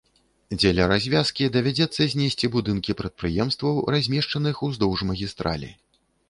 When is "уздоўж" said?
4.71-4.99